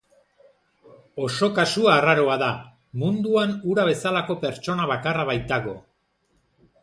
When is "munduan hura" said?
3.03-3.87